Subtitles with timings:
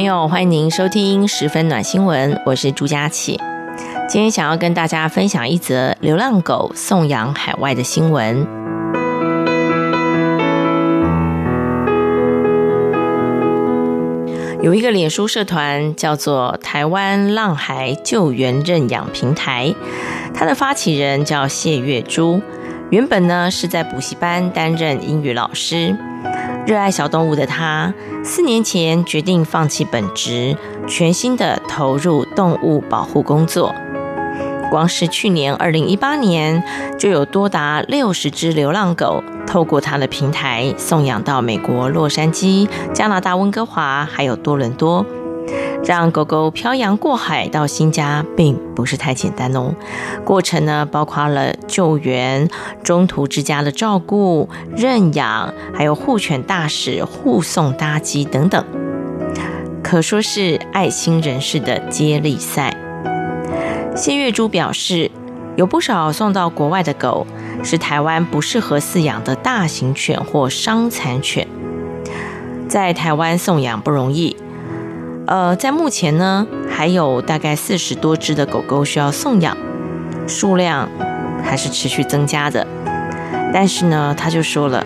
[0.00, 3.38] 朋友，欢迎您收听十分暖新闻，我是朱佳琪。
[4.08, 8.46] 今天想要跟大家分享一则流浪狗送养海外的新闻。
[14.62, 19.74] 有一个脸书社团叫做“台湾浪孩救援认养平台”，
[20.32, 22.40] 它的发起人叫谢月珠，
[22.88, 25.94] 原本呢是在补习班担任英语老师。
[26.70, 27.92] 热爱小动物的他，
[28.22, 30.56] 四年前决定放弃本职，
[30.86, 33.74] 全心的投入动物保护工作。
[34.70, 36.62] 光是去年二零一八年，
[36.96, 45.04] 就有多达六十只流浪狗透过他的平台送养到美国洛杉矶、加拿大温哥华，还有多伦多。
[45.82, 49.74] 让狗狗漂洋过海到新家，并不是太简单哦。
[50.24, 52.48] 过程呢，包括了救援、
[52.82, 58.64] 中途之家的照顾、认养，还有护犬大使护送搭机等等，
[59.82, 62.76] 可说是爱心人士的接力赛。
[63.96, 65.10] 谢月珠表示，
[65.56, 67.26] 有不少送到国外的狗
[67.64, 71.48] 是台湾不适合饲养的大型犬或伤残犬，
[72.68, 74.36] 在台湾送养不容易。
[75.30, 79.56] 呃，在目前呢，还有大概四十多只的狗狗需要送养，
[80.26, 80.88] 数量
[81.44, 82.66] 还是持续增加的。
[83.54, 84.84] 但是呢，他就说了，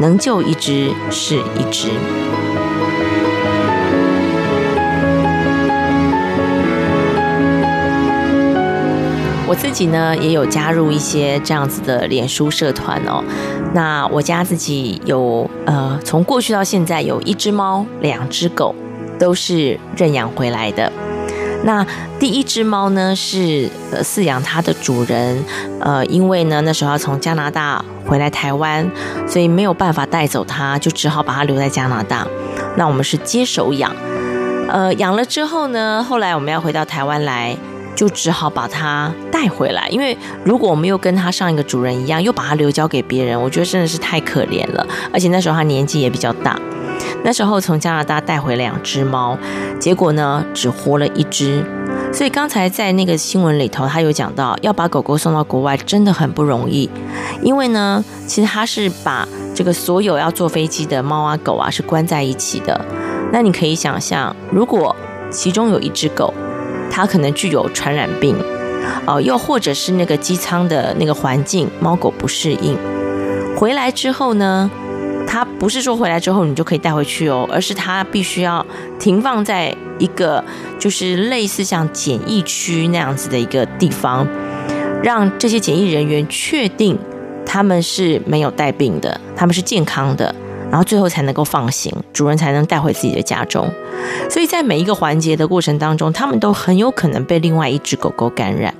[0.00, 1.90] 能救一只是一只。
[9.46, 13.22] 我自己呢，也有加入一些这样子的脸书社团哦。
[13.72, 18.74] 那我家自己有呃，从过去到现在有一只猫，两只狗。
[19.18, 20.90] 都是认养回来的。
[21.64, 21.86] 那
[22.18, 25.42] 第一只猫呢，是呃饲养它的主人，
[25.80, 28.86] 呃，因为呢那时候要从加拿大回来台湾，
[29.26, 32.26] 所以没有办法带走它，就只好把它留在加拿大。
[32.76, 33.90] 那我们是接手养，
[34.68, 37.56] 呃，养了之后呢，后来我们要回到台湾来，
[37.96, 39.88] 就只好把它带回来。
[39.88, 40.14] 因为
[40.44, 44.86] 如果我们又跟它上一个主人一样，又把它留交给别人，我觉得真的是太可怜了。
[45.10, 46.60] 而且那时候它年纪也比较大。
[47.24, 49.36] 那时候从加拿大带回两只猫，
[49.80, 51.64] 结果呢只活了一只。
[52.12, 56.88] 所以刚才在那个新闻里头，他有讲到要把狗狗送到国外真的很不容易，
[57.42, 62.80] 因为呢，其实他是把这个所有要坐飞机的猫啊狗啊是关在一起的。
[63.32, 64.94] 那你可以想象，如果
[65.30, 66.32] 其中有一只狗，
[66.90, 68.36] 它可能具有传染病，
[69.06, 72.78] 哦，又或者是那个机舱的那个环境猫狗不适应，
[73.56, 74.70] 回来之后呢，
[75.26, 78.64] 它不是说回来之后你就可以带回去哦，而是它必须要
[79.00, 80.42] 停放在一个
[80.78, 84.26] 就是类似像检疫区那样子的一个地方，
[85.02, 86.96] 让这些检疫人员确定
[87.44, 90.32] 他们是没有带病的，他们是健康的，
[90.70, 93.68] 然后最后才能够放行，主人才能带回自己的家中。
[94.30, 98.72] 所以在每一个环节的过程当中，他们都很有可能被另外一只狗狗感染。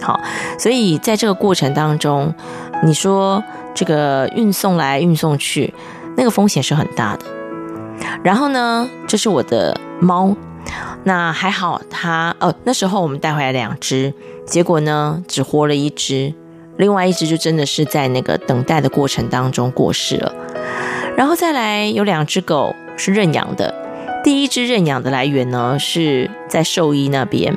[0.00, 0.18] 好，
[0.58, 2.34] 所以在这个过程当中，
[2.82, 3.40] 你说。
[3.74, 5.72] 这个运送来运送去，
[6.16, 7.24] 那个风险是很大的。
[8.22, 10.34] 然后呢，这是我的猫，
[11.04, 14.12] 那还好它，它哦，那时候我们带回来两只，
[14.46, 16.32] 结果呢只活了一只，
[16.76, 20.34] 另外一只就真的是在那个等待的过程当中过世了。
[21.16, 23.74] 然后再来有两只狗是认养的，
[24.24, 27.56] 第一只认养的来源呢是在兽医那边，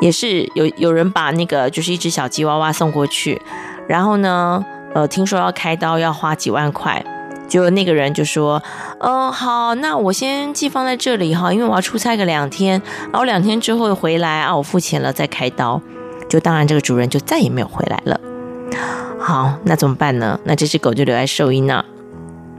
[0.00, 3.40] 也是有有人把那个就是一只小吉娃娃送过去，
[3.88, 4.64] 然后呢。
[4.94, 7.04] 呃，听说要开刀要花几万块，
[7.48, 8.62] 就那个人就说，
[9.00, 12.80] 嗯、好，那我先寄放在这里哈，因为我要出差个两天，
[13.10, 15.80] 然后两天之后回来啊，我付钱了再开刀，
[16.28, 18.20] 就当然这个主人就再也没有回来了。
[19.18, 20.38] 好，那怎么办呢？
[20.44, 21.84] 那这只狗就留在兽医那。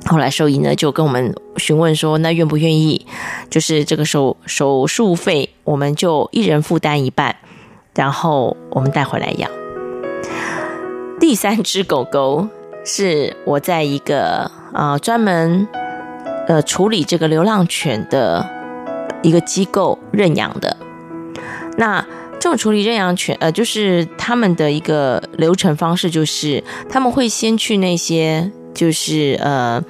[0.05, 3.05] 后来兽医呢就跟我们询问说，那愿不愿意，
[3.49, 7.35] 就是这个手手术费，我们就一人负担一半，
[7.95, 9.49] 然后我们带回来养。
[11.23, 12.49] 第三只狗狗
[12.83, 15.65] 是我在一个、呃、专门
[16.49, 18.45] 呃处理这个流浪犬的
[19.21, 20.75] 一个机构认养的。
[21.77, 22.05] 那
[22.41, 29.81] 这种处理认养犬呃，就是他们的一个流程方式，就是他们会先去那些就是呃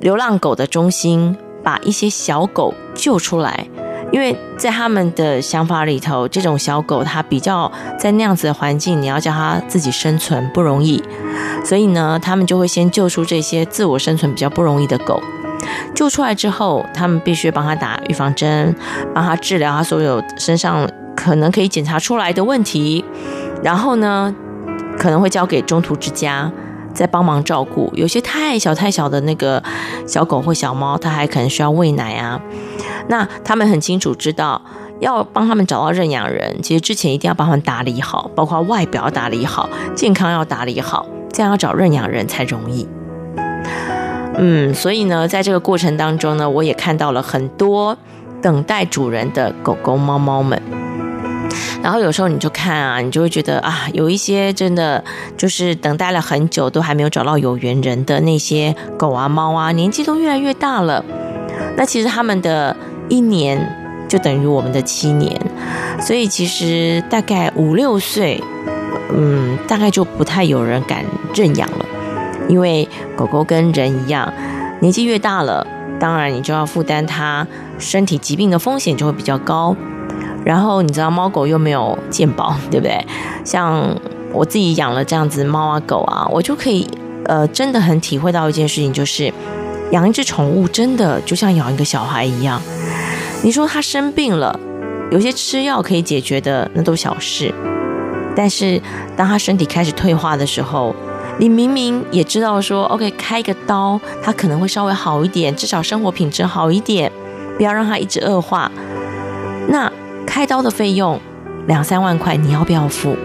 [0.00, 3.68] 流浪狗的中心，把一些小狗救出来。
[4.14, 11.02] 因为在他们的想法里头，这种小狗它比较在那样子的环境，你要叫它自己生存不容易，
[11.64, 15.20] 所以呢，他们就会先救出这些自我生存比较不容易的狗。
[15.96, 18.72] 救出来之后，他们必须帮他打预防针，
[19.12, 23.04] 帮他治疗他所有身上可能可以检查出来的问题，
[23.64, 24.32] 然后呢，
[24.96, 26.48] 可能会交给中途之家
[26.92, 27.90] 再帮忙照顾。
[27.96, 29.60] 有些太小太小的那个
[30.06, 32.40] 小狗或小猫，它还可能需要喂奶啊。
[33.08, 34.60] 那他们很清楚知道，
[35.00, 42.88] 要帮他们找到认养人，其实之前一定要帮他们打理好，包括外表打理好，健康要打理好，这样要找认养人才容易。
[44.36, 47.96] 嗯，所以呢，在这个过程当中呢，我也看到了很多
[48.40, 50.60] 等待主人的狗狗、猫猫们。
[51.82, 55.04] 然后有时候你就看啊，你就会觉得啊，有一些真的
[55.36, 61.04] 就是等待了很久都还没有找到有缘人的那些狗啊、猫啊，年纪都越来越大了。
[61.76, 62.74] 那其实他们的。
[63.08, 63.58] 一年
[64.08, 65.40] 就等于我们的七年，
[66.00, 68.42] 所以其实大概五六岁，
[69.14, 71.04] 嗯，大概就不太有人敢
[71.34, 71.86] 认养了，
[72.48, 74.32] 因为狗狗跟人一样，
[74.80, 75.66] 年纪越大了，
[75.98, 77.46] 当然你就要负担它
[77.78, 79.74] 身体疾病的风险就会比较高。
[80.44, 83.02] 然后你知道猫狗又没有健保，对不对？
[83.44, 83.98] 像
[84.30, 86.86] 我自己养了这样子猫啊狗啊，我就可以
[87.24, 89.32] 呃真的很体会到一件事情，就是
[89.94, 92.60] 养一只宠物真的就像养一个小孩一样。
[93.42, 94.58] 你说他生病了，
[95.12, 97.54] 有些吃药可以解决的，那都小事。
[98.34, 98.82] 但是
[99.16, 100.92] 当他身体开始退化的时候，
[101.38, 107.12] 你明明也知道说，OK，开个刀，他可能会稍微好一点，至少生活品质好一点，
[107.56, 108.68] 不要让它一直恶化。
[109.68, 109.90] 那
[110.26, 111.20] 开刀的费用
[111.68, 113.16] 两三万块，你要不要付？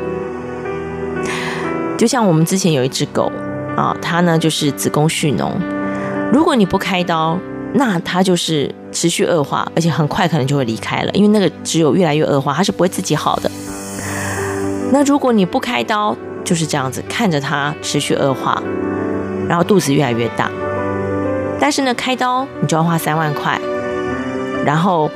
[1.97, 3.31] 就像我们之前有一只狗
[3.75, 5.53] 啊，它呢就是子宫蓄脓，
[6.31, 7.37] 如果你不开刀，
[7.73, 8.73] 那它就是。
[8.91, 13.51] 持续恶化，而且很快可能就会离开了，因为那个只有越来越恶化，它是不会自己好的。
[14.91, 18.59] 那如果你不开刀，就是这样子看着它持续恶化，
[19.47, 20.49] 然后肚子越来越大。
[21.59, 23.61] 但是呢，开刀你就要花三万块，
[24.65, 25.07] 然后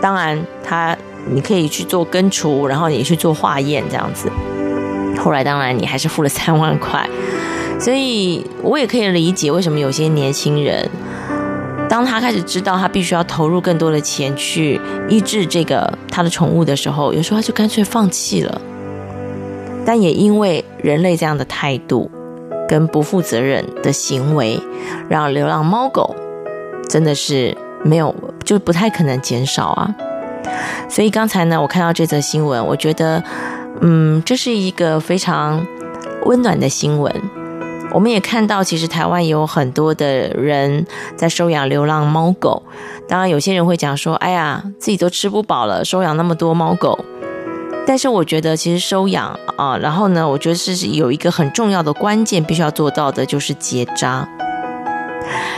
[0.00, 0.96] 当然它
[1.30, 4.28] 你可以去做根除，然后你去做化验这样子。
[5.16, 7.08] 后来当然你还是付了三万块，
[7.78, 10.88] 所以我也可以理解为什么有些年轻人。
[11.88, 14.80] 当他开始知道他必须要投入更多的钱去
[15.10, 18.60] 医治这个他的宠物的时候，有时候他就干脆放弃了。
[19.84, 22.10] 但也因为人类这样的态度
[22.68, 24.58] 跟不负责任的行为，
[25.08, 26.14] 让流浪猫狗
[26.88, 28.14] 真的是没有，
[28.44, 29.94] 就不太可能减少啊。
[30.88, 33.22] 所以刚才呢，我看到这则新闻，我觉得，
[33.80, 35.66] 嗯，这是一个非常
[36.24, 37.14] 温暖的新闻。
[37.92, 42.62] 我们也看到，其实台湾也有很多的人在收养流浪猫狗。
[43.06, 46.98] 当然，有些人会讲说：“哎呀，自己都吃不饱了，收养那么多猫狗。”
[47.86, 54.26] 但是，我觉得其实收养啊，然后呢，我觉得是有一个很重要的关键，必须要做到的，就是结扎。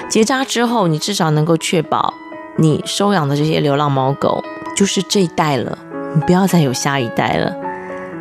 [0.09, 2.15] 结扎之后，你至少能够确保
[2.57, 4.43] 你收养的这些流浪猫狗
[4.75, 5.79] 就是这一代了，
[6.15, 7.55] 你不要再有下一代了。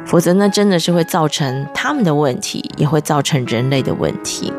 [0.05, 4.51] 否则呢，真的是会造成他们的问题，也会造成人类的问题。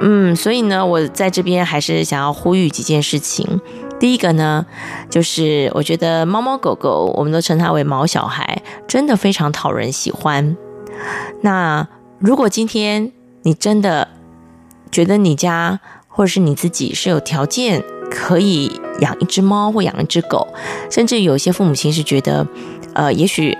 [0.00, 3.60] 嗯，所以呢，我在这边还是想要呼吁几件事情。
[3.98, 4.66] 第一个呢，
[5.08, 10.54] 就是我觉得猫猫狗狗，我们都称它为毛小孩，真的非常讨人喜欢。
[11.40, 11.88] 那
[12.18, 13.10] 如果今天
[13.42, 14.08] 你真的
[14.92, 20.46] 觉得你家或者是你自己是有条件可以养一只猫或养一只狗，
[20.90, 22.46] 甚至有些父母亲是觉得，
[22.92, 23.56] 呃，也许。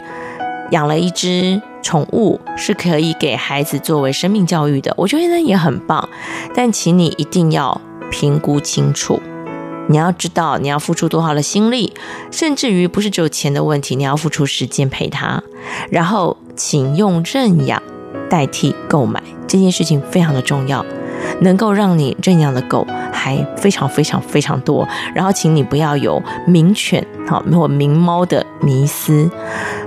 [0.70, 6.08] 养了一只宠物是可以给孩子作为生命教育的，我觉得也很棒。
[6.54, 7.80] 但请你一定要
[8.11, 9.20] 评估清楚，
[9.88, 11.92] 你要知道你要付出多少的心力，
[12.30, 15.42] 甚至于不是只有钱的问题，你要付出时间陪他。
[15.90, 17.82] 然后，请用认养
[18.28, 20.85] 代替购买，这件事情非常的重要。
[21.40, 29.30] 能够让你认养的狗还非常非常非常多，然后请你不要有名犬好或名猫的迷思，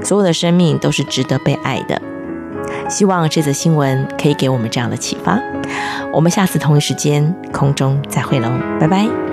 [0.04, 2.02] 所有的生命都是值得被爱的。
[2.88, 5.40] 希望这则新闻可以给我们这样的启发。
[6.12, 9.29] 我们下次同一时间空中再会喽，拜拜。